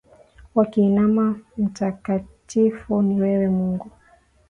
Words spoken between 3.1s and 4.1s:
wewe Mungu.